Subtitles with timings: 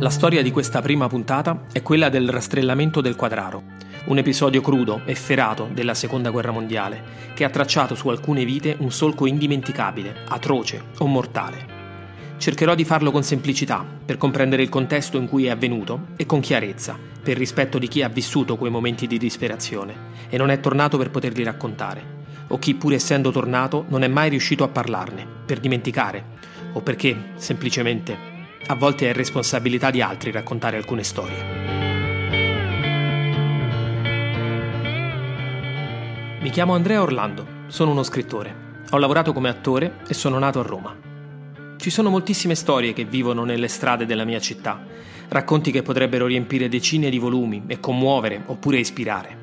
[0.00, 3.64] La storia di questa prima puntata è quella del rastrellamento del Quadraro,
[4.04, 7.02] un episodio crudo e ferato della Seconda Guerra Mondiale,
[7.34, 11.66] che ha tracciato su alcune vite un solco indimenticabile, atroce o mortale.
[12.36, 16.38] Cercherò di farlo con semplicità, per comprendere il contesto in cui è avvenuto e con
[16.38, 19.96] chiarezza, per rispetto di chi ha vissuto quei momenti di disperazione
[20.28, 22.04] e non è tornato per poterli raccontare,
[22.46, 26.24] o chi pur essendo tornato non è mai riuscito a parlarne, per dimenticare,
[26.74, 31.66] o perché, semplicemente, a volte è responsabilità di altri raccontare alcune storie.
[36.40, 38.66] Mi chiamo Andrea Orlando, sono uno scrittore.
[38.90, 40.96] Ho lavorato come attore e sono nato a Roma.
[41.76, 44.82] Ci sono moltissime storie che vivono nelle strade della mia città,
[45.28, 49.36] racconti che potrebbero riempire decine di volumi e commuovere oppure ispirare.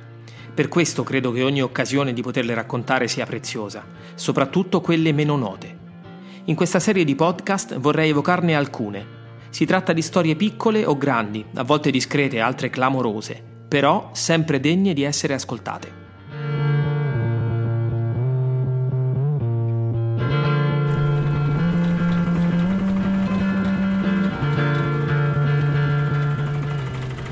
[0.54, 5.85] Per questo credo che ogni occasione di poterle raccontare sia preziosa, soprattutto quelle meno note.
[6.48, 11.44] In questa serie di podcast vorrei evocarne alcune, si tratta di storie piccole o grandi,
[11.56, 16.04] a volte discrete, altre clamorose, però sempre degne di essere ascoltate.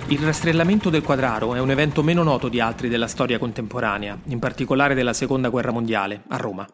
[0.07, 4.39] Il rastrellamento del Quadraro è un evento meno noto di altri della storia contemporanea, in
[4.39, 6.67] particolare della Seconda Guerra Mondiale, a Roma.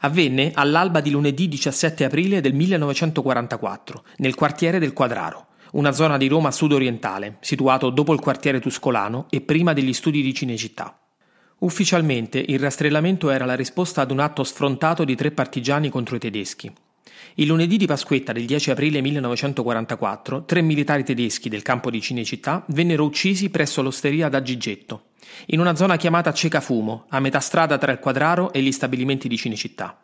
[0.00, 6.28] Avvenne all'alba di lunedì 17 aprile del 1944, nel quartiere del Quadraro, una zona di
[6.28, 10.96] Roma sudorientale, situato dopo il quartiere tuscolano e prima degli studi di Cinecittà.
[11.58, 16.20] Ufficialmente il rastrellamento era la risposta ad un atto sfrontato di tre partigiani contro i
[16.20, 16.72] tedeschi.
[17.34, 22.64] Il lunedì di Pasquetta del 10 aprile 1944, tre militari tedeschi del campo di Cinecittà
[22.68, 25.07] vennero uccisi presso l'osteria da Gigetto,
[25.46, 29.36] in una zona chiamata Cecafumo, a metà strada tra il Quadraro e gli stabilimenti di
[29.36, 29.98] Cinecittà.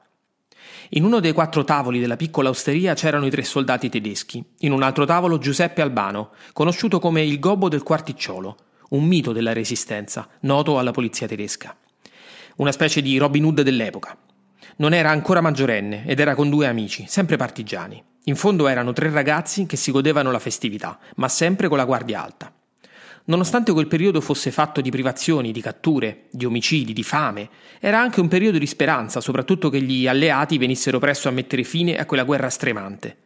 [0.91, 4.83] In uno dei quattro tavoli della piccola osteria c'erano i tre soldati tedeschi, in un
[4.83, 8.57] altro tavolo Giuseppe Albano, conosciuto come il gobbo del quarticciolo,
[8.91, 11.77] un mito della resistenza, noto alla polizia tedesca.
[12.57, 14.17] Una specie di Robin Hood dell'epoca.
[14.77, 18.03] Non era ancora maggiorenne ed era con due amici, sempre partigiani.
[18.25, 22.23] In fondo erano tre ragazzi che si godevano la festività, ma sempre con la guardia
[22.23, 22.53] alta.
[23.27, 27.49] Nonostante quel periodo fosse fatto di privazioni, di catture, di omicidi, di fame,
[27.81, 31.97] era anche un periodo di speranza, soprattutto che gli alleati venissero presto a mettere fine
[31.97, 33.17] a quella guerra stremante.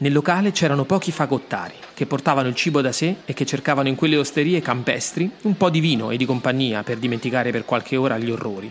[0.00, 3.94] Nel locale c'erano pochi fagottari che portavano il cibo da sé e che cercavano in
[3.94, 8.18] quelle osterie campestri un po' di vino e di compagnia per dimenticare per qualche ora
[8.18, 8.70] gli orrori.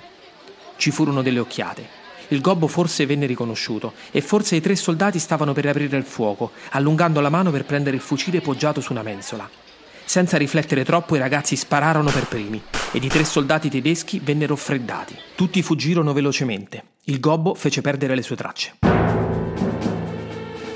[0.78, 2.06] Ci furono delle occhiate.
[2.28, 6.52] Il gobbo forse venne riconosciuto e forse i tre soldati stavano per aprire il fuoco,
[6.72, 9.66] allungando la mano per prendere il fucile poggiato su una mensola.
[10.08, 12.62] Senza riflettere troppo i ragazzi spararono per primi
[12.94, 15.14] ed i tre soldati tedeschi vennero freddati.
[15.36, 16.82] Tutti fuggirono velocemente.
[17.04, 18.78] Il gobbo fece perdere le sue tracce.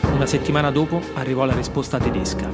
[0.02, 2.50] Una settimana dopo arrivò la risposta tedesca.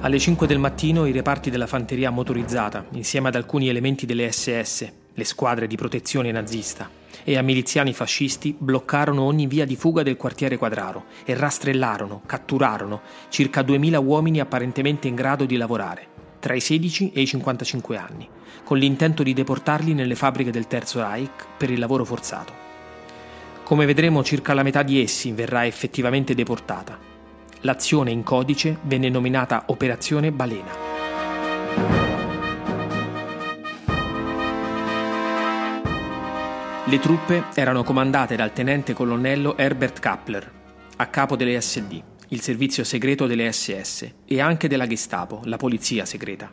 [0.00, 4.90] Alle 5 del mattino i reparti della fanteria motorizzata, insieme ad alcuni elementi delle SS,
[5.14, 6.90] le squadre di protezione nazista,
[7.24, 13.00] e a miliziani fascisti bloccarono ogni via di fuga del quartiere Quadraro e rastrellarono, catturarono
[13.28, 16.06] circa 2000 uomini apparentemente in grado di lavorare,
[16.40, 18.28] tra i 16 e i 55 anni,
[18.64, 22.66] con l'intento di deportarli nelle fabbriche del Terzo Reich per il lavoro forzato.
[23.64, 26.98] Come vedremo circa la metà di essi verrà effettivamente deportata.
[27.62, 30.87] L'azione in codice venne nominata Operazione Balena.
[36.88, 40.50] Le truppe erano comandate dal tenente colonnello Herbert Kappler,
[40.96, 46.06] a capo delle SD, il servizio segreto delle SS, e anche della Gestapo, la polizia
[46.06, 46.50] segreta.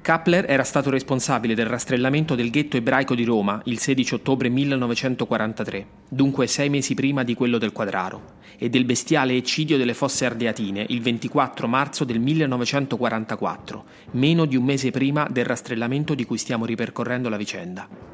[0.00, 5.86] Kappler era stato responsabile del rastrellamento del ghetto ebraico di Roma il 16 ottobre 1943,
[6.08, 10.84] dunque sei mesi prima di quello del Quadraro, e del bestiale eccidio delle fosse ardeatine
[10.88, 13.84] il 24 marzo del 1944,
[14.14, 18.13] meno di un mese prima del rastrellamento di cui stiamo ripercorrendo la vicenda.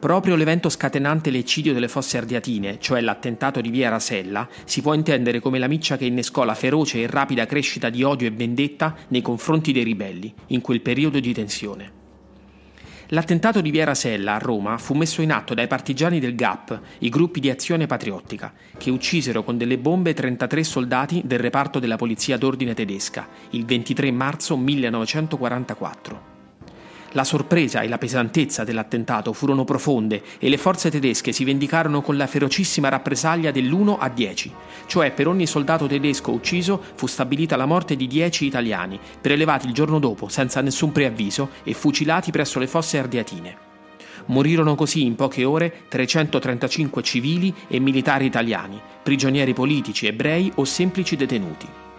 [0.00, 5.40] Proprio l'evento scatenante l'eccidio delle fosse ardiatine, cioè l'attentato di via Rasella, si può intendere
[5.40, 9.20] come la miccia che innescò la feroce e rapida crescita di odio e vendetta nei
[9.20, 11.92] confronti dei ribelli, in quel periodo di tensione.
[13.08, 17.10] L'attentato di via Rasella a Roma fu messo in atto dai partigiani del GAP, i
[17.10, 22.38] gruppi di azione patriottica, che uccisero con delle bombe 33 soldati del reparto della polizia
[22.38, 26.39] d'ordine tedesca il 23 marzo 1944.
[27.14, 32.16] La sorpresa e la pesantezza dell'attentato furono profonde e le forze tedesche si vendicarono con
[32.16, 34.52] la ferocissima rappresaglia dell'1 a 10,
[34.86, 39.72] cioè per ogni soldato tedesco ucciso fu stabilita la morte di 10 italiani, prelevati il
[39.72, 43.56] giorno dopo senza nessun preavviso e fucilati presso le fosse ardeatine.
[44.26, 51.16] Morirono così in poche ore 335 civili e militari italiani, prigionieri politici, ebrei o semplici
[51.16, 51.89] detenuti.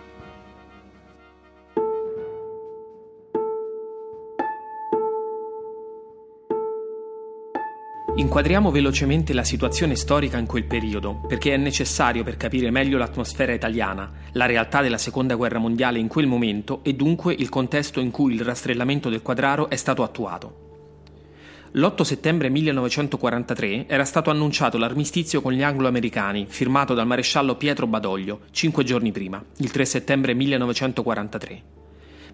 [8.13, 13.53] Inquadriamo velocemente la situazione storica in quel periodo, perché è necessario per capire meglio l'atmosfera
[13.53, 18.11] italiana, la realtà della Seconda Guerra Mondiale in quel momento e dunque il contesto in
[18.11, 20.69] cui il rastrellamento del quadraro è stato attuato.
[21.71, 28.41] L'8 settembre 1943 era stato annunciato l'armistizio con gli anglo-americani, firmato dal maresciallo Pietro Badoglio,
[28.51, 31.80] cinque giorni prima, il 3 settembre 1943.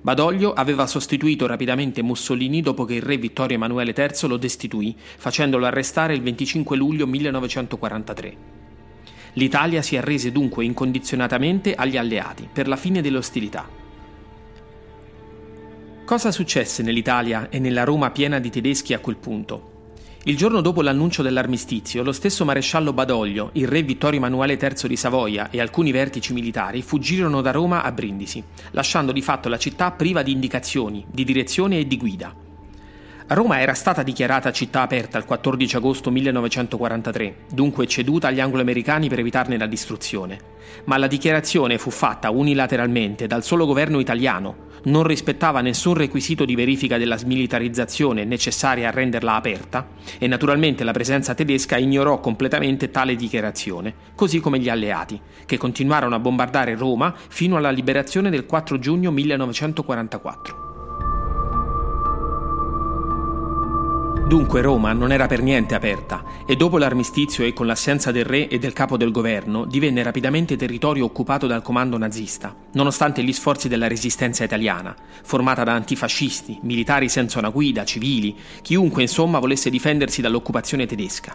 [0.01, 5.65] Badoglio aveva sostituito rapidamente Mussolini dopo che il re Vittorio Emanuele III lo destituì, facendolo
[5.65, 8.37] arrestare il 25 luglio 1943.
[9.33, 13.69] L'Italia si arrese dunque incondizionatamente agli alleati per la fine delle ostilità.
[16.05, 19.76] Cosa successe nell'Italia e nella Roma piena di tedeschi a quel punto?
[20.27, 24.97] Il giorno dopo l'annuncio dell'armistizio, lo stesso maresciallo Badoglio, il re Vittorio Emanuele III di
[24.97, 29.91] Savoia e alcuni vertici militari fuggirono da Roma a Brindisi, lasciando di fatto la città
[29.91, 32.46] priva di indicazioni, di direzione e di guida.
[33.29, 39.19] Roma era stata dichiarata città aperta il 14 agosto 1943, dunque ceduta agli anglo-americani per
[39.19, 40.39] evitarne la distruzione.
[40.85, 46.55] Ma la dichiarazione fu fatta unilateralmente dal solo governo italiano, non rispettava nessun requisito di
[46.55, 53.17] verifica della smilitarizzazione necessaria a renderla aperta e naturalmente la presenza tedesca ignorò completamente tale
[53.17, 58.79] dichiarazione, così come gli alleati, che continuarono a bombardare Roma fino alla liberazione del 4
[58.79, 60.66] giugno 1944.
[64.27, 68.49] Dunque Roma non era per niente aperta e dopo l'armistizio e con l'assenza del re
[68.49, 73.69] e del capo del governo divenne rapidamente territorio occupato dal comando nazista, nonostante gli sforzi
[73.69, 74.93] della resistenza italiana,
[75.23, 81.33] formata da antifascisti, militari senza una guida, civili, chiunque insomma volesse difendersi dall'occupazione tedesca.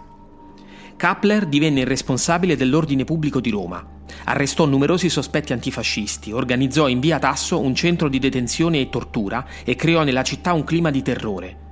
[0.94, 3.82] Kappler divenne il responsabile dell'ordine pubblico di Roma.
[4.24, 9.76] Arrestò numerosi sospetti antifascisti, organizzò in via Tasso un centro di detenzione e tortura e
[9.76, 11.70] creò nella città un clima di terrore.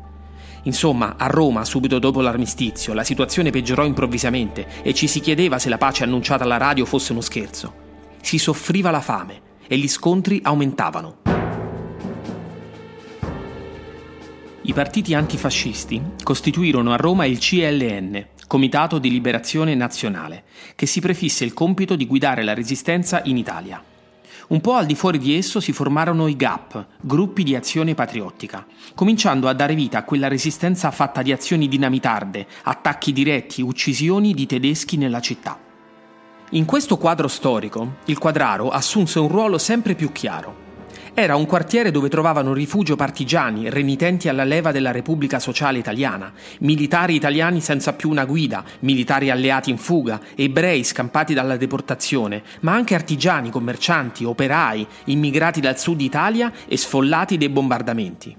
[0.65, 5.69] Insomma, a Roma, subito dopo l'armistizio, la situazione peggiorò improvvisamente e ci si chiedeva se
[5.69, 7.73] la pace annunciata alla radio fosse uno scherzo.
[8.21, 11.19] Si soffriva la fame e gli scontri aumentavano.
[14.63, 20.45] I partiti antifascisti costituirono a Roma il CLN, Comitato di Liberazione Nazionale,
[20.77, 23.83] che si prefisse il compito di guidare la resistenza in Italia.
[24.51, 28.67] Un po' al di fuori di esso si formarono i GAP, gruppi di azione patriottica,
[28.97, 34.47] cominciando a dare vita a quella resistenza fatta di azioni dinamitarde, attacchi diretti, uccisioni di
[34.47, 35.57] tedeschi nella città.
[36.51, 40.70] In questo quadro storico, il quadraro assunse un ruolo sempre più chiaro.
[41.21, 47.15] Era un quartiere dove trovavano rifugio partigiani, renitenti alla leva della Repubblica Sociale Italiana, militari
[47.15, 52.95] italiani senza più una guida, militari alleati in fuga, ebrei scampati dalla deportazione, ma anche
[52.95, 58.35] artigiani, commercianti, operai, immigrati dal sud Italia e sfollati dei bombardamenti.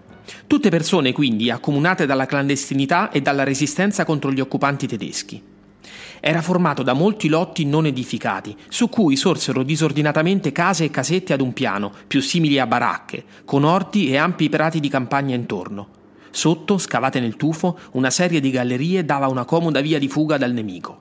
[0.47, 5.50] Tutte persone quindi accomunate dalla clandestinità e dalla resistenza contro gli occupanti tedeschi
[6.19, 11.41] era formato da molti lotti non edificati, su cui sorsero disordinatamente case e casette ad
[11.41, 15.99] un piano, più simili a baracche, con orti e ampi prati di campagna intorno.
[16.29, 20.53] Sotto, scavate nel tufo, una serie di gallerie dava una comoda via di fuga dal
[20.53, 20.99] nemico.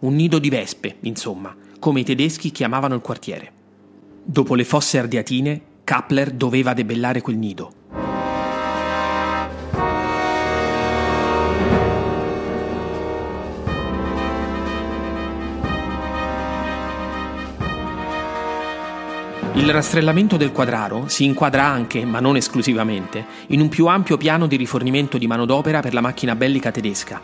[0.00, 3.52] Un nido di vespe, insomma, come i tedeschi chiamavano il quartiere.
[4.22, 7.72] Dopo le fosse ardiatine, Kappler doveva debellare quel nido.
[19.56, 24.46] Il rastrellamento del quadraro si inquadra anche, ma non esclusivamente, in un più ampio piano
[24.46, 27.20] di rifornimento di manodopera per la macchina bellica tedesca.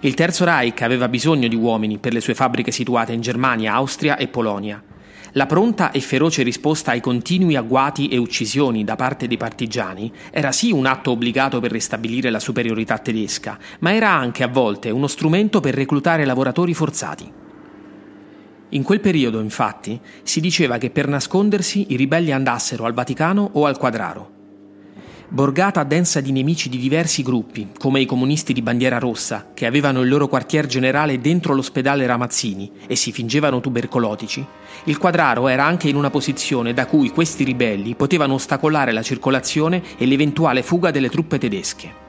[0.00, 4.16] Il Terzo Reich aveva bisogno di uomini per le sue fabbriche situate in Germania, Austria
[4.16, 4.82] e Polonia.
[5.34, 10.50] La pronta e feroce risposta ai continui agguati e uccisioni da parte dei partigiani era
[10.50, 15.06] sì un atto obbligato per ristabilire la superiorità tedesca, ma era anche a volte uno
[15.06, 17.41] strumento per reclutare lavoratori forzati.
[18.74, 23.66] In quel periodo, infatti, si diceva che per nascondersi i ribelli andassero al Vaticano o
[23.66, 24.40] al Quadraro.
[25.28, 30.00] Borgata densa di nemici di diversi gruppi, come i comunisti di bandiera rossa, che avevano
[30.00, 34.44] il loro quartier generale dentro l'ospedale Ramazzini e si fingevano tubercolotici,
[34.84, 39.82] il Quadraro era anche in una posizione da cui questi ribelli potevano ostacolare la circolazione
[39.98, 42.01] e l'eventuale fuga delle truppe tedesche.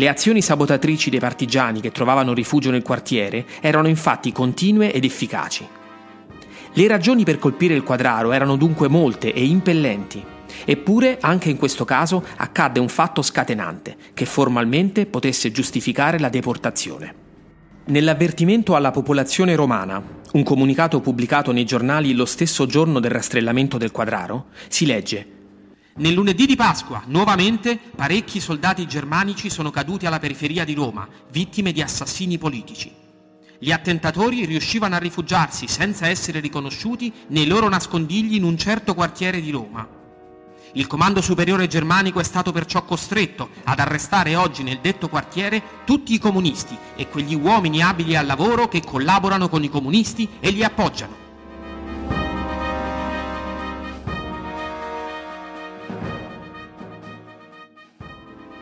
[0.00, 5.66] Le azioni sabotatrici dei partigiani che trovavano rifugio nel quartiere erano infatti continue ed efficaci.
[6.72, 10.24] Le ragioni per colpire il quadraro erano dunque molte e impellenti.
[10.64, 17.14] Eppure, anche in questo caso, accadde un fatto scatenante, che formalmente potesse giustificare la deportazione.
[17.86, 20.00] Nell'avvertimento alla popolazione romana,
[20.30, 25.37] un comunicato pubblicato nei giornali lo stesso giorno del rastrellamento del quadraro, si legge
[25.98, 31.72] Nel lunedì di Pasqua, nuovamente, parecchi soldati germanici sono caduti alla periferia di Roma, vittime
[31.72, 32.92] di assassini politici.
[33.58, 39.40] Gli attentatori riuscivano a rifugiarsi senza essere riconosciuti nei loro nascondigli in un certo quartiere
[39.40, 39.88] di Roma.
[40.74, 46.14] Il comando superiore germanico è stato perciò costretto ad arrestare oggi nel detto quartiere tutti
[46.14, 50.62] i comunisti e quegli uomini abili al lavoro che collaborano con i comunisti e li
[50.62, 51.27] appoggiano.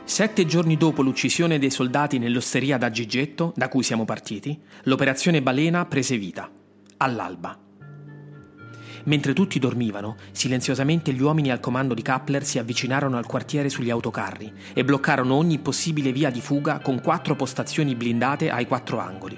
[0.06, 5.84] Sette giorni dopo l'uccisione dei soldati nell'osteria da Gigetto, da cui siamo partiti, l'operazione Balena
[5.84, 6.48] prese vita,
[6.98, 7.58] all'alba.
[9.06, 13.90] Mentre tutti dormivano, silenziosamente gli uomini al comando di Kappler si avvicinarono al quartiere sugli
[13.90, 19.36] autocarri e bloccarono ogni possibile via di fuga con quattro postazioni blindate ai quattro angoli.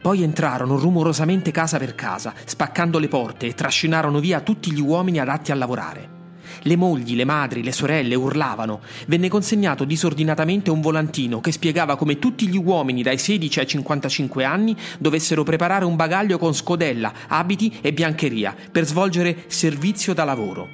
[0.00, 5.18] Poi entrarono rumorosamente casa per casa, spaccando le porte e trascinarono via tutti gli uomini
[5.18, 6.15] adatti a lavorare.
[6.62, 8.80] Le mogli, le madri, le sorelle urlavano.
[9.06, 14.44] Venne consegnato disordinatamente un volantino che spiegava come tutti gli uomini dai 16 ai 55
[14.44, 20.68] anni dovessero preparare un bagaglio con scodella, abiti e biancheria per svolgere servizio da lavoro.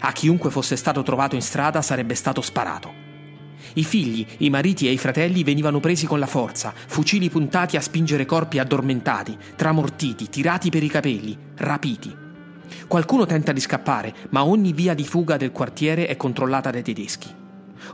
[0.00, 3.10] A chiunque fosse stato trovato in strada sarebbe stato sparato.
[3.74, 7.80] I figli, i mariti e i fratelli venivano presi con la forza, fucili puntati a
[7.80, 12.21] spingere corpi addormentati, tramortiti, tirati per i capelli, rapiti.
[12.86, 17.28] Qualcuno tenta di scappare, ma ogni via di fuga del quartiere è controllata dai tedeschi.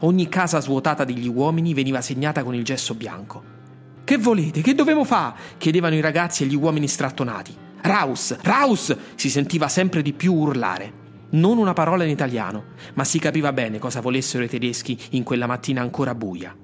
[0.01, 3.57] Ogni casa svuotata degli uomini veniva segnata con il gesso bianco.
[4.05, 4.61] Che volete?
[4.61, 5.35] Che dovevo fare?
[5.59, 7.55] chiedevano i ragazzi e gli uomini strattonati.
[7.83, 8.37] Raus!
[8.43, 8.97] Raus!
[9.15, 11.07] si sentiva sempre di più urlare.
[11.31, 12.65] Non una parola in italiano,
[12.95, 16.57] ma si capiva bene cosa volessero i tedeschi in quella mattina ancora buia.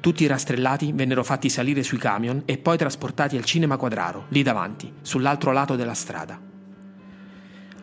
[0.00, 4.42] Tutti i rastrellati vennero fatti salire sui camion e poi trasportati al cinema quadraro, lì
[4.42, 6.47] davanti, sull'altro lato della strada.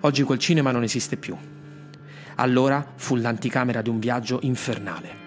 [0.05, 1.35] Oggi quel cinema non esiste più.
[2.35, 5.24] Allora fu l'anticamera di un viaggio infernale.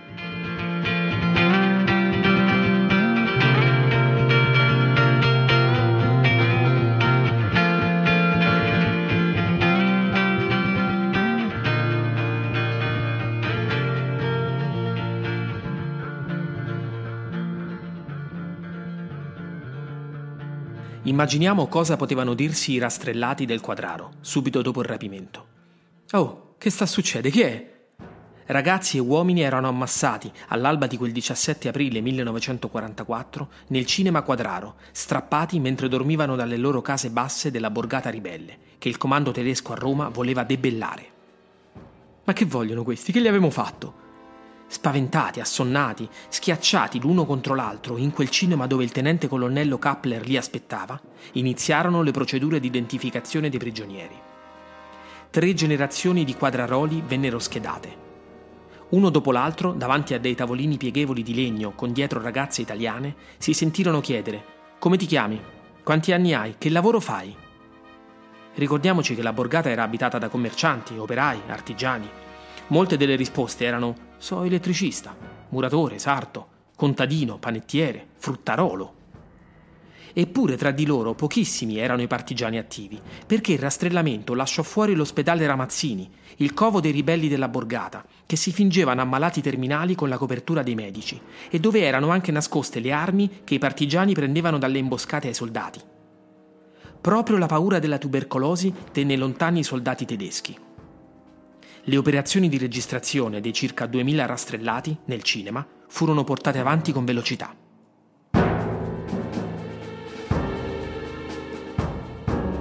[21.08, 25.46] Immaginiamo cosa potevano dirsi i rastrellati del quadraro, subito dopo il rapimento.
[26.10, 27.34] Oh, che sta succedendo?
[27.34, 27.76] Chi è?
[28.44, 35.58] Ragazzi e uomini erano ammassati all'alba di quel 17 aprile 1944 nel cinema Quadraro, strappati
[35.60, 40.10] mentre dormivano dalle loro case basse della borgata ribelle, che il comando tedesco a Roma
[40.10, 41.06] voleva debellare.
[42.24, 43.12] Ma che vogliono questi?
[43.12, 44.07] Che gli avevamo fatto?
[44.70, 50.36] Spaventati, assonnati, schiacciati l'uno contro l'altro in quel cinema dove il tenente colonnello Kappler li
[50.36, 51.00] aspettava,
[51.32, 54.14] iniziarono le procedure di identificazione dei prigionieri.
[55.30, 58.06] Tre generazioni di quadraroli vennero schedate.
[58.90, 63.54] Uno dopo l'altro, davanti a dei tavolini pieghevoli di legno con dietro ragazze italiane, si
[63.54, 64.44] sentirono chiedere:
[64.78, 65.40] Come ti chiami?
[65.82, 66.56] Quanti anni hai?
[66.58, 67.34] Che lavoro fai?
[68.54, 72.08] Ricordiamoci che la borgata era abitata da commercianti, operai, artigiani.
[72.68, 75.16] Molte delle risposte erano So elettricista,
[75.50, 78.94] muratore, sarto, contadino, panettiere, fruttarolo.
[80.12, 85.46] Eppure tra di loro pochissimi erano i partigiani attivi, perché il rastrellamento lasciò fuori l'ospedale
[85.46, 90.64] Ramazzini, il covo dei ribelli della borgata, che si fingevano ammalati terminali con la copertura
[90.64, 95.28] dei medici, e dove erano anche nascoste le armi che i partigiani prendevano dalle imboscate
[95.28, 95.80] ai soldati.
[97.00, 100.58] Proprio la paura della tubercolosi tenne lontani i soldati tedeschi.
[101.88, 107.56] Le operazioni di registrazione dei circa 2000 rastrellati nel cinema furono portate avanti con velocità.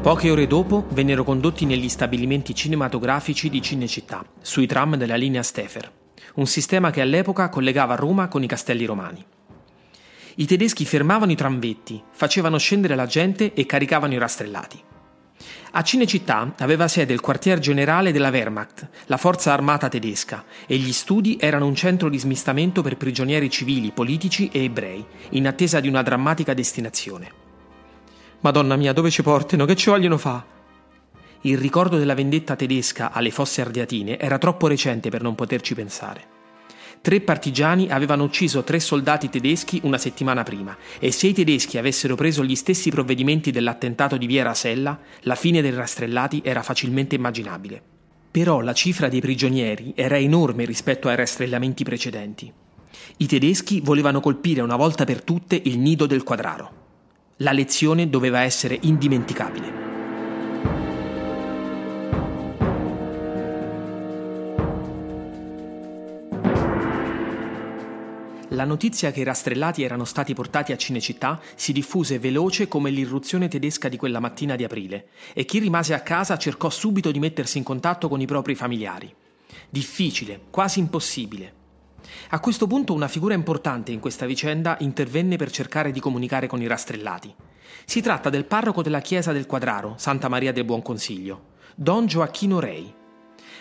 [0.01, 5.91] Poche ore dopo vennero condotti negli stabilimenti cinematografici di Cinecittà, sui tram della linea Stefer,
[6.35, 9.25] un sistema che all'epoca collegava Roma con i castelli romani.
[10.35, 14.81] I tedeschi fermavano i tramvetti, facevano scendere la gente e caricavano i rastrellati.
[15.71, 20.91] A Cinecittà aveva sede il quartier generale della Wehrmacht, la forza armata tedesca, e gli
[20.91, 25.87] studi erano un centro di smistamento per prigionieri civili, politici e ebrei, in attesa di
[25.87, 27.31] una drammatica destinazione.
[28.39, 29.65] Madonna mia, dove ci portano?
[29.65, 30.43] Che ci vogliono fa?
[31.41, 36.36] Il ricordo della vendetta tedesca alle fosse ardeatine era troppo recente per non poterci pensare.
[37.01, 42.15] Tre partigiani avevano ucciso tre soldati tedeschi una settimana prima e se i tedeschi avessero
[42.15, 47.81] preso gli stessi provvedimenti dell'attentato di Via Rasella, la fine dei rastrellati era facilmente immaginabile.
[48.29, 52.51] Però la cifra dei prigionieri era enorme rispetto ai rastrellamenti precedenti.
[53.17, 56.85] I tedeschi volevano colpire una volta per tutte il nido del quadraro.
[57.37, 59.86] La lezione doveva essere indimenticabile.
[68.57, 73.47] La notizia che i rastrellati erano stati portati a Cinecittà si diffuse veloce come l'irruzione
[73.47, 77.59] tedesca di quella mattina di aprile e chi rimase a casa cercò subito di mettersi
[77.59, 79.13] in contatto con i propri familiari.
[79.69, 81.53] Difficile, quasi impossibile.
[82.29, 86.59] A questo punto una figura importante in questa vicenda intervenne per cercare di comunicare con
[86.59, 87.31] i rastrellati.
[87.85, 92.59] Si tratta del parroco della chiesa del Quadraro, Santa Maria del Buon Consiglio, Don Gioacchino
[92.59, 92.96] Rei.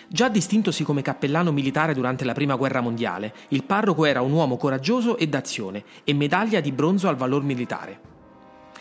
[0.09, 4.57] Già distintosi come cappellano militare durante la Prima Guerra Mondiale, il parroco era un uomo
[4.57, 8.15] coraggioso e d'azione e medaglia di bronzo al valor militare.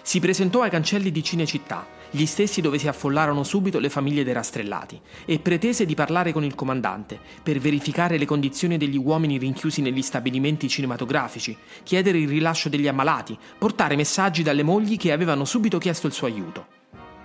[0.04, 4.34] Si presentò ai cancelli di Cinecittà, gli stessi dove si affollarono subito le famiglie dei
[4.34, 9.82] rastrellati, e pretese di parlare con il comandante per verificare le condizioni degli uomini rinchiusi
[9.82, 15.80] negli stabilimenti cinematografici, chiedere il rilascio degli ammalati, portare messaggi dalle mogli che avevano subito
[15.80, 16.68] chiesto il suo aiuto.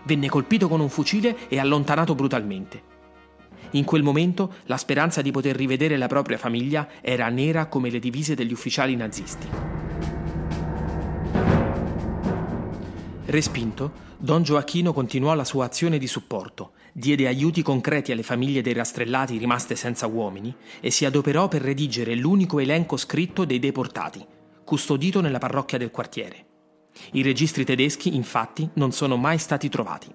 [0.04, 2.89] Venne colpito con un fucile e allontanato brutalmente.
[3.72, 7.98] In quel momento la speranza di poter rivedere la propria famiglia era nera come le
[7.98, 9.46] divise degli ufficiali nazisti.
[13.26, 18.72] Respinto, Don Gioacchino continuò la sua azione di supporto, diede aiuti concreti alle famiglie dei
[18.72, 24.26] rastrellati rimaste senza uomini e si adoperò per redigere l'unico elenco scritto dei deportati,
[24.64, 26.46] custodito nella parrocchia del quartiere.
[27.12, 30.12] I registri tedeschi, infatti, non sono mai stati trovati.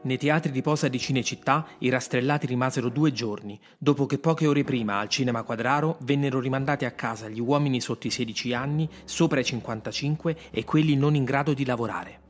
[0.00, 4.62] Nei teatri di posa di Cinecittà i rastrellati rimasero due giorni, dopo che poche ore
[4.62, 9.40] prima al Cinema Quadraro vennero rimandati a casa gli uomini sotto i 16 anni, sopra
[9.40, 12.20] i 55 e quelli non in grado di lavorare.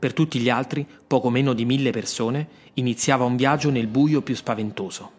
[0.00, 4.34] Per tutti gli altri, poco meno di mille persone, iniziava un viaggio nel buio più
[4.34, 5.12] spaventoso.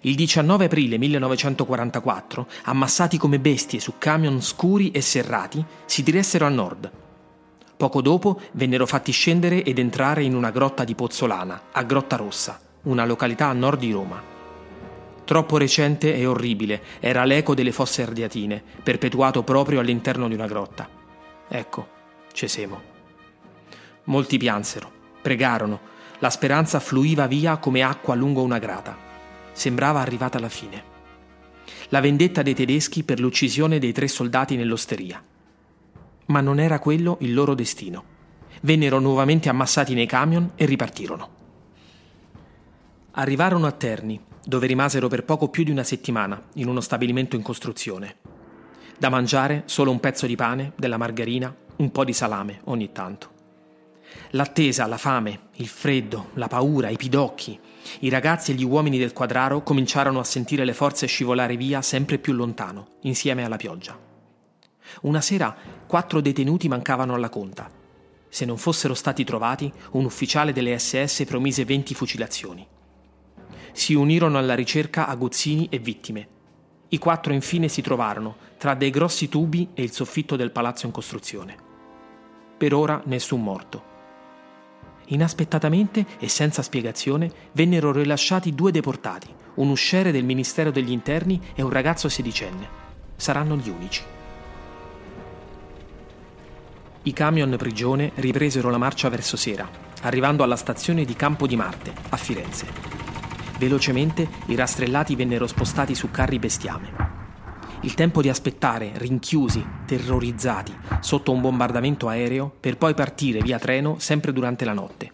[0.00, 6.50] Il 19 aprile 1944, ammassati come bestie su camion scuri e serrati, si diressero a
[6.50, 6.90] nord,
[7.76, 12.60] Poco dopo vennero fatti scendere ed entrare in una grotta di Pozzolana, a Grotta Rossa,
[12.82, 14.22] una località a nord di Roma.
[15.24, 20.88] Troppo recente e orribile era l'eco delle fosse ardiatine, perpetuato proprio all'interno di una grotta.
[21.48, 21.88] Ecco,
[22.32, 22.92] Cesemo.
[24.04, 25.80] Molti piansero, pregarono,
[26.20, 28.96] la speranza fluiva via come acqua lungo una grata.
[29.52, 30.92] Sembrava arrivata la fine.
[31.88, 35.20] La vendetta dei tedeschi per l'uccisione dei tre soldati nell'osteria
[36.26, 38.12] ma non era quello il loro destino.
[38.62, 41.28] Vennero nuovamente ammassati nei camion e ripartirono.
[43.12, 47.42] Arrivarono a Terni, dove rimasero per poco più di una settimana, in uno stabilimento in
[47.42, 48.16] costruzione.
[48.98, 53.32] Da mangiare solo un pezzo di pane, della margarina, un po' di salame ogni tanto.
[54.30, 57.58] L'attesa, la fame, il freddo, la paura, i pidocchi,
[58.00, 62.18] i ragazzi e gli uomini del quadraro cominciarono a sentire le forze scivolare via sempre
[62.18, 64.12] più lontano, insieme alla pioggia.
[65.02, 65.54] Una sera
[65.86, 67.70] quattro detenuti mancavano alla conta.
[68.28, 72.66] Se non fossero stati trovati, un ufficiale delle SS promise 20 fucilazioni.
[73.72, 76.28] Si unirono alla ricerca aguzzini e vittime.
[76.88, 80.92] I quattro infine si trovarono tra dei grossi tubi e il soffitto del palazzo in
[80.92, 81.56] costruzione.
[82.56, 83.92] Per ora nessun morto.
[85.06, 91.62] Inaspettatamente e senza spiegazione vennero rilasciati due deportati, un usciere del Ministero degli Interni e
[91.62, 92.68] un ragazzo sedicenne.
[93.16, 94.13] Saranno gli unici.
[97.06, 99.68] I camion prigione ripresero la marcia verso sera,
[100.04, 102.66] arrivando alla stazione di Campo di Marte, a Firenze.
[103.58, 106.92] Velocemente i rastrellati vennero spostati su carri bestiame.
[107.82, 113.96] Il tempo di aspettare, rinchiusi, terrorizzati, sotto un bombardamento aereo, per poi partire via treno
[113.98, 115.10] sempre durante la notte.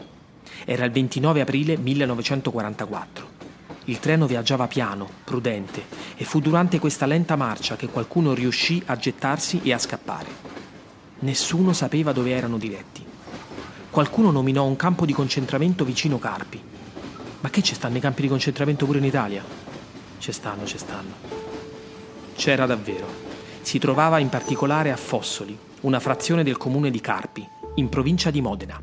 [0.65, 3.29] Era il 29 aprile 1944.
[3.87, 5.83] Il treno viaggiava piano, prudente,
[6.15, 10.60] e fu durante questa lenta marcia che qualcuno riuscì a gettarsi e a scappare.
[11.21, 13.05] Nessuno sapeva dove erano diretti.
[13.91, 16.63] Qualcuno nominò un campo di concentramento vicino Carpi.
[17.41, 19.45] Ma che ci stanno i campi di concentramento pure in Italia?
[20.19, 21.13] Ci stanno, ci stanno.
[22.35, 23.07] C'era davvero.
[23.61, 28.41] Si trovava in particolare a Fossoli, una frazione del comune di Carpi, in provincia di
[28.41, 28.81] Modena.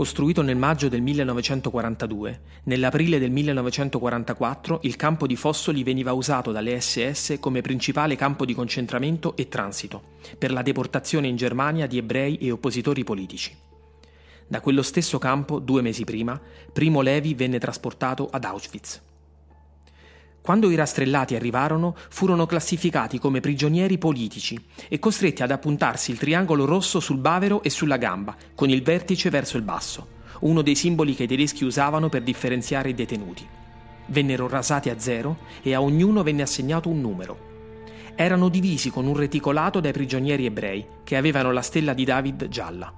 [0.00, 6.80] Costruito nel maggio del 1942, nell'aprile del 1944 il campo di Fossoli veniva usato dalle
[6.80, 10.02] SS come principale campo di concentramento e transito
[10.38, 13.54] per la deportazione in Germania di ebrei e oppositori politici.
[14.46, 16.40] Da quello stesso campo, due mesi prima,
[16.72, 19.02] Primo Levi venne trasportato ad Auschwitz.
[20.42, 26.64] Quando i rastrellati arrivarono, furono classificati come prigionieri politici e costretti ad appuntarsi il triangolo
[26.64, 31.14] rosso sul bavero e sulla gamba, con il vertice verso il basso, uno dei simboli
[31.14, 33.46] che i tedeschi usavano per differenziare i detenuti.
[34.06, 37.48] Vennero rasati a zero e a ognuno venne assegnato un numero.
[38.14, 42.92] Erano divisi con un reticolato dai prigionieri ebrei, che avevano la stella di David gialla.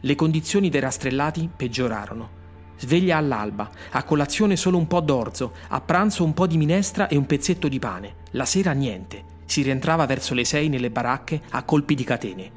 [0.00, 2.37] Le condizioni dei rastrellati peggiorarono
[2.78, 7.16] Sveglia all'alba, a colazione solo un po' d'orzo, a pranzo un po' di minestra e
[7.16, 8.14] un pezzetto di pane.
[8.32, 9.36] La sera niente.
[9.46, 12.50] Si rientrava verso le sei nelle baracche a colpi di catene.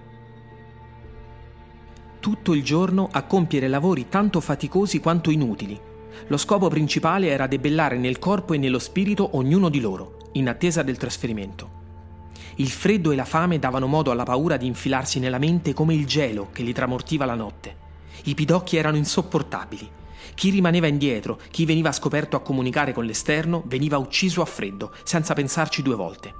[2.20, 5.80] Tutto il giorno a compiere lavori tanto faticosi quanto inutili.
[6.28, 10.84] Lo scopo principale era debellare nel corpo e nello spirito ognuno di loro, in attesa
[10.84, 11.80] del trasferimento.
[12.56, 16.06] Il freddo e la fame davano modo alla paura di infilarsi nella mente come il
[16.06, 17.76] gelo che li tramortiva la notte.
[18.26, 19.90] I pidocchi erano insopportabili.
[20.34, 25.34] Chi rimaneva indietro, chi veniva scoperto a comunicare con l'esterno, veniva ucciso a freddo, senza
[25.34, 26.34] pensarci due volte.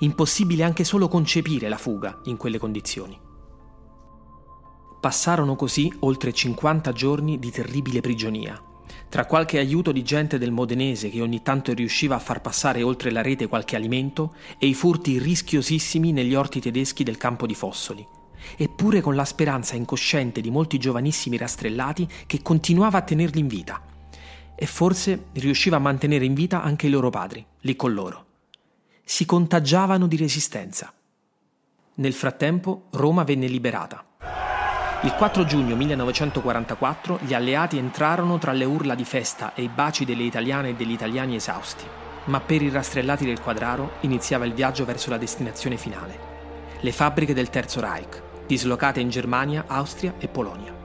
[0.00, 3.18] Impossibile anche solo concepire la fuga in quelle condizioni.
[5.00, 8.62] Passarono così oltre 50 giorni di terribile prigionia,
[9.08, 13.10] tra qualche aiuto di gente del modenese che ogni tanto riusciva a far passare oltre
[13.10, 18.06] la rete qualche alimento e i furti rischiosissimi negli orti tedeschi del campo di Fossoli,
[18.56, 23.82] eppure con la speranza incosciente di molti giovanissimi rastrellati che continuava a tenerli in vita.
[24.54, 28.26] E forse riusciva a mantenere in vita anche i loro padri, lì con loro.
[29.04, 30.92] Si contagiavano di resistenza.
[31.94, 34.04] Nel frattempo Roma venne liberata.
[35.02, 40.04] Il 4 giugno 1944 gli alleati entrarono tra le urla di festa e i baci
[40.04, 41.84] delle italiane e degli italiani esausti,
[42.24, 46.18] ma per i rastrellati del Quadraro iniziava il viaggio verso la destinazione finale,
[46.80, 50.78] le fabbriche del Terzo Reich, dislocate in Germania, Austria e Polonia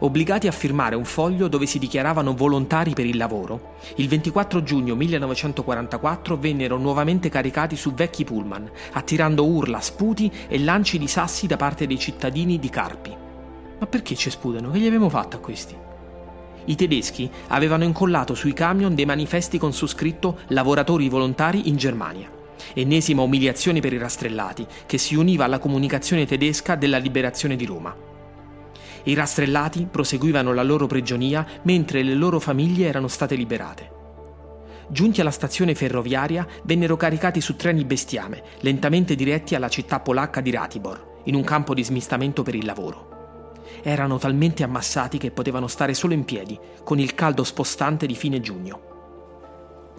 [0.00, 4.94] obbligati a firmare un foglio dove si dichiaravano volontari per il lavoro, il 24 giugno
[4.94, 11.56] 1944 vennero nuovamente caricati su vecchi pullman, attirando urla, sputi e lanci di sassi da
[11.56, 13.16] parte dei cittadini di Carpi.
[13.78, 14.70] Ma perché ci sputano?
[14.70, 15.74] Che gli abbiamo fatto a questi?
[16.66, 22.42] I tedeschi avevano incollato sui camion dei manifesti con su scritto lavoratori volontari in Germania.
[22.72, 27.94] Ennesima umiliazione per i rastrellati, che si univa alla comunicazione tedesca della liberazione di Roma.
[29.04, 33.90] I rastrellati proseguivano la loro prigionia mentre le loro famiglie erano state liberate.
[34.88, 40.50] Giunti alla stazione ferroviaria, vennero caricati su treni bestiame, lentamente diretti alla città polacca di
[40.50, 43.52] Ratibor, in un campo di smistamento per il lavoro.
[43.82, 48.40] Erano talmente ammassati che potevano stare solo in piedi, con il caldo spostante di fine
[48.40, 48.93] giugno.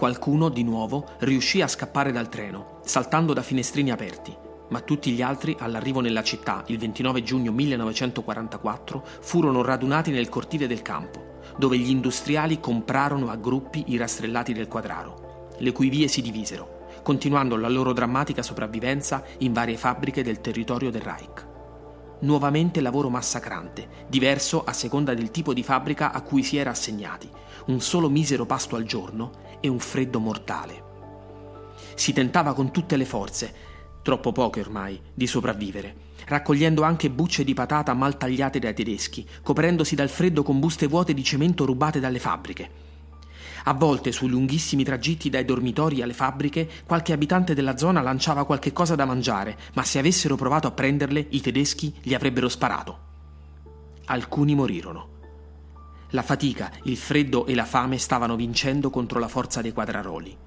[0.06, 4.38] Qualcuno, di nuovo, riuscì a scappare dal treno, saltando da finestrini aperti,
[4.70, 10.68] ma tutti gli altri, all'arrivo nella città il 29 giugno 1944, furono radunati nel cortile
[10.68, 16.08] del campo, dove gli industriali comprarono a gruppi i rastrellati del quadraro, le cui vie
[16.08, 21.55] si divisero, continuando la loro drammatica sopravvivenza in varie fabbriche del territorio del Reich.
[22.26, 27.30] Nuovamente lavoro massacrante, diverso a seconda del tipo di fabbrica a cui si era assegnati,
[27.68, 30.84] un solo misero pasto al giorno e un freddo mortale.
[31.94, 33.54] Si tentava con tutte le forze,
[34.02, 39.94] troppo poche ormai, di sopravvivere, raccogliendo anche bucce di patata mal tagliate dai tedeschi, coprendosi
[39.94, 42.85] dal freddo con buste vuote di cemento rubate dalle fabbriche.
[43.68, 48.72] A volte, sui lunghissimi tragitti dai dormitori alle fabbriche, qualche abitante della zona lanciava qualche
[48.72, 53.00] cosa da mangiare, ma se avessero provato a prenderle, i tedeschi gli avrebbero sparato.
[54.06, 55.14] Alcuni morirono.
[56.10, 60.38] La fatica, il freddo e la fame stavano vincendo contro la forza dei quadraroli.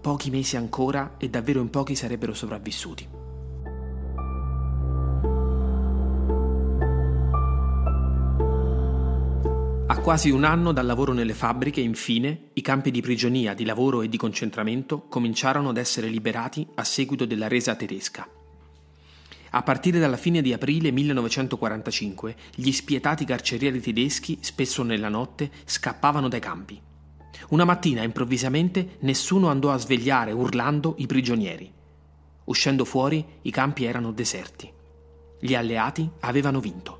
[0.00, 3.19] Pochi mesi ancora e davvero in pochi sarebbero sopravvissuti.
[10.10, 14.08] Quasi un anno dal lavoro nelle fabbriche, infine, i campi di prigionia, di lavoro e
[14.08, 18.28] di concentramento cominciarono ad essere liberati a seguito della resa tedesca.
[19.50, 26.26] A partire dalla fine di aprile 1945, gli spietati carcerieri tedeschi, spesso nella notte, scappavano
[26.26, 26.82] dai campi.
[27.50, 31.72] Una mattina, improvvisamente, nessuno andò a svegliare, urlando, i prigionieri.
[32.46, 34.68] Uscendo fuori, i campi erano deserti.
[35.38, 36.99] Gli alleati avevano vinto.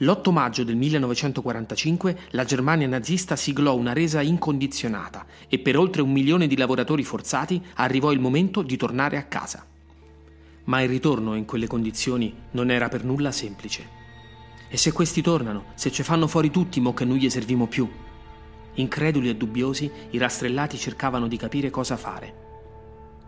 [0.00, 6.12] L'8 maggio del 1945 la Germania nazista siglò una resa incondizionata e per oltre un
[6.12, 9.64] milione di lavoratori forzati arrivò il momento di tornare a casa.
[10.64, 13.88] Ma il ritorno in quelle condizioni non era per nulla semplice.
[14.68, 17.88] E se questi tornano, se ci fanno fuori tutti, mo che non gli serviamo più?
[18.74, 22.44] Increduli e dubbiosi, i rastrellati cercavano di capire cosa fare.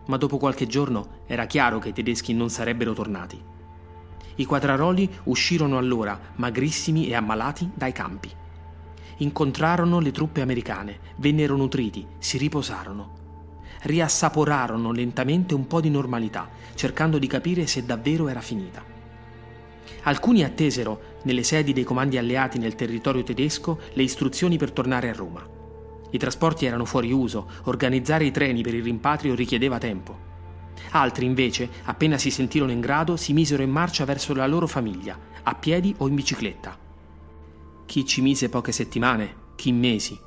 [0.05, 3.57] Ma dopo qualche giorno era chiaro che i tedeschi non sarebbero tornati.
[4.35, 8.31] I quadraroli uscirono allora, magrissimi e ammalati, dai campi.
[9.17, 13.17] Incontrarono le truppe americane, vennero nutriti, si riposarono.
[13.81, 18.81] Riassaporarono lentamente un po' di normalità, cercando di capire se davvero era finita.
[20.03, 25.13] Alcuni attesero, nelle sedi dei comandi alleati nel territorio tedesco, le istruzioni per tornare a
[25.13, 25.45] Roma.
[26.11, 30.28] I trasporti erano fuori uso, organizzare i treni per il rimpatrio richiedeva tempo.
[30.91, 35.17] Altri, invece, appena si sentirono in grado, si misero in marcia verso la loro famiglia,
[35.43, 36.77] a piedi o in bicicletta.
[37.85, 40.19] Chi ci mise poche settimane, chi mesi.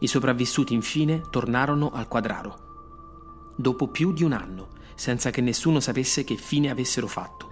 [0.00, 3.54] I sopravvissuti infine tornarono al quadraro.
[3.56, 7.50] Dopo più di un anno, senza che nessuno sapesse che fine avessero fatto.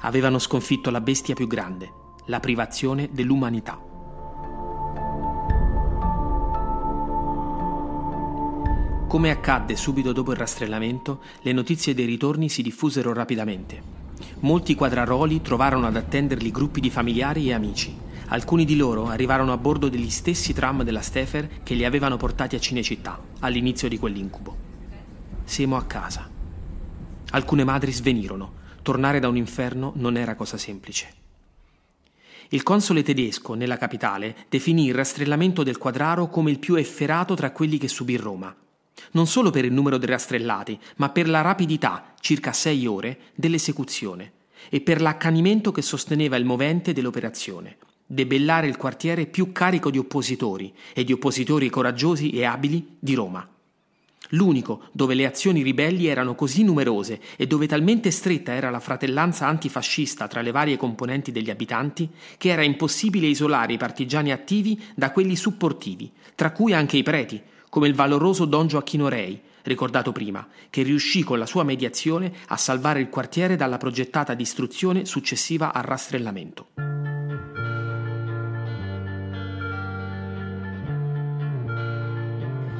[0.00, 1.92] Avevano sconfitto la bestia più grande,
[2.26, 3.93] la privazione dell'umanità.
[9.14, 13.80] Come accadde subito dopo il rastrellamento, le notizie dei ritorni si diffusero rapidamente.
[14.40, 17.96] Molti quadraroli trovarono ad attenderli gruppi di familiari e amici.
[18.30, 22.56] Alcuni di loro arrivarono a bordo degli stessi tram della Stefer che li avevano portati
[22.56, 24.56] a Cinecittà all'inizio di quell'incubo.
[25.44, 26.28] Siamo a casa.
[27.30, 28.52] Alcune madri svenirono.
[28.82, 31.06] Tornare da un inferno non era cosa semplice.
[32.48, 37.52] Il console tedesco nella capitale definì il rastrellamento del Quadraro come il più efferato tra
[37.52, 38.52] quelli che subì Roma
[39.12, 44.32] non solo per il numero dei rastrellati, ma per la rapidità, circa sei ore, dell'esecuzione
[44.68, 47.76] e per l'accanimento che sosteneva il movente dell'operazione.
[48.06, 53.48] Debellare il quartiere più carico di oppositori e di oppositori coraggiosi e abili di Roma.
[54.30, 59.46] L'unico dove le azioni ribelli erano così numerose e dove talmente stretta era la fratellanza
[59.46, 65.12] antifascista tra le varie componenti degli abitanti che era impossibile isolare i partigiani attivi da
[65.12, 67.40] quelli supportivi, tra cui anche i preti,
[67.74, 72.56] come il valoroso Don Gioacchino Rei, ricordato prima, che riuscì con la sua mediazione a
[72.56, 76.68] salvare il quartiere dalla progettata distruzione successiva al rastrellamento.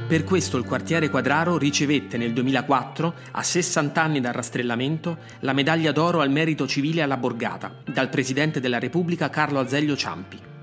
[0.06, 5.90] Per questo il quartiere Quadraro ricevette nel 2004, a 60 anni dal rastrellamento, la medaglia
[5.90, 10.53] d'oro al merito civile alla Borgata, dal Presidente della Repubblica Carlo Azeglio Ciampi.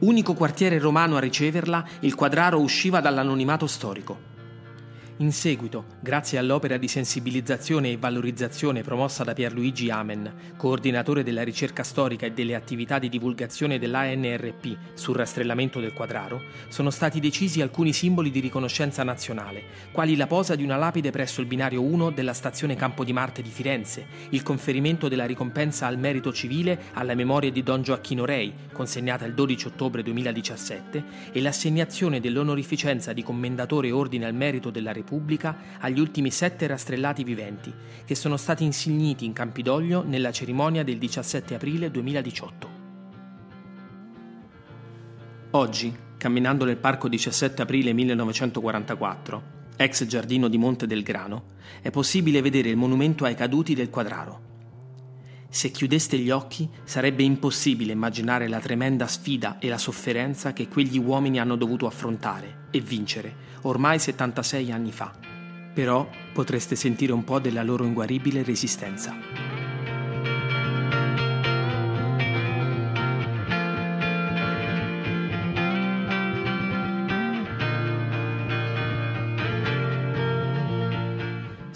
[0.00, 4.33] Unico quartiere romano a riceverla, il quadraro usciva dall'anonimato storico.
[5.18, 11.84] In seguito, grazie all'opera di sensibilizzazione e valorizzazione promossa da Pierluigi Amen, coordinatore della ricerca
[11.84, 17.92] storica e delle attività di divulgazione dell'ANRP sul rastrellamento del quadraro, sono stati decisi alcuni
[17.92, 22.32] simboli di riconoscenza nazionale, quali la posa di una lapide presso il binario 1 della
[22.32, 27.52] stazione Campo di Marte di Firenze, il conferimento della ricompensa al merito civile alla memoria
[27.52, 34.24] di Don Gioacchino Rei, consegnata il 12 ottobre 2017, e l'assegnazione dell'onorificenza di commendatore ordine
[34.26, 37.72] al merito della Repubblica Repubblica agli ultimi sette rastrellati viventi,
[38.04, 42.82] che sono stati insigniti in Campidoglio nella cerimonia del 17 aprile 2018.
[45.50, 49.42] Oggi, camminando nel parco 17 aprile 1944,
[49.76, 54.43] ex giardino di Monte del Grano, è possibile vedere il monumento ai caduti del Quadraro.
[55.54, 60.98] Se chiudeste gli occhi sarebbe impossibile immaginare la tremenda sfida e la sofferenza che quegli
[60.98, 65.12] uomini hanno dovuto affrontare e vincere ormai 76 anni fa.
[65.72, 69.53] Però potreste sentire un po' della loro inguaribile resistenza.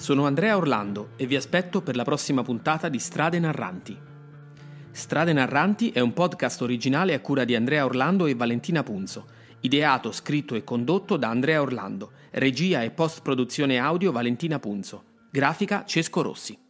[0.08, 3.94] Sono Andrea Orlando e vi aspetto per la prossima puntata di Strade Narranti.
[4.90, 9.26] Strade Narranti è un podcast originale a cura di Andrea Orlando e Valentina Punzo
[9.60, 12.12] Ideato, scritto e condotto da Andrea Orlando.
[12.30, 15.04] Regia e post-produzione audio Valentina Punzo.
[15.30, 16.67] Grafica Cesco Rossi.